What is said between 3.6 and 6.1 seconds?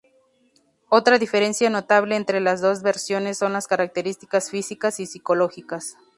características físicas y psicológicas.